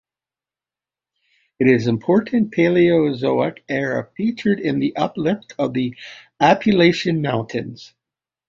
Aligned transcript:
It 1.59 1.67
is 1.67 1.85
an 1.85 1.93
important 1.93 2.51
Paleozoic 2.53 3.59
era 3.69 4.09
feature 4.17 4.55
in 4.59 4.79
the 4.79 4.95
uplift 4.95 5.53
of 5.59 5.75
the 5.75 5.95
Appalachian 6.39 7.21
Mountains. 7.21 7.93